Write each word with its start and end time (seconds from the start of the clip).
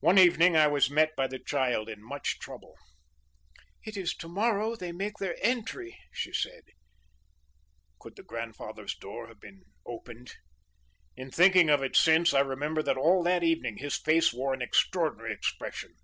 "One 0.00 0.16
evening 0.18 0.56
I 0.56 0.66
was 0.66 0.88
met 0.88 1.14
by 1.14 1.26
the 1.26 1.38
child 1.38 1.90
in 1.90 2.02
much 2.02 2.38
trouble."'It 2.38 3.98
is 3.98 4.14
to 4.14 4.26
morrow 4.28 4.74
they 4.74 4.92
make 4.92 5.18
their 5.18 5.36
entry,' 5.42 5.98
she 6.10 6.32
said."Could 6.32 8.16
the 8.16 8.22
grandfather's 8.22 8.96
door 8.96 9.28
have 9.28 9.40
been 9.40 9.64
opened? 9.84 10.32
In 11.18 11.30
thinking 11.30 11.68
of 11.68 11.82
it 11.82 11.96
since, 11.96 12.32
I 12.32 12.40
remember 12.40 12.82
that 12.82 12.96
all 12.96 13.22
that 13.24 13.42
evening 13.42 13.76
his 13.76 13.98
face 13.98 14.32
wore 14.32 14.54
an 14.54 14.62
extraordinary 14.62 15.34
expression. 15.34 15.96